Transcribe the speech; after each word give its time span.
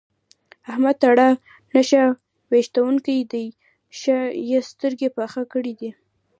احمد 0.71 0.95
تکړه 1.01 1.27
نښه 1.73 2.03
ويشتونکی 2.49 3.17
دی؛ 3.31 3.45
ښه 3.99 4.17
يې 4.49 4.59
سترګه 4.69 5.07
پخه 5.17 5.41
کړې 5.53 5.73
ده. 5.79 5.89